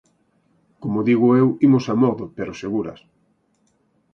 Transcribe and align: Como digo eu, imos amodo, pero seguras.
Como 0.81 1.05
digo 1.09 1.27
eu, 1.41 1.47
imos 1.67 1.85
amodo, 1.93 2.25
pero 2.37 2.59
seguras. 2.63 2.99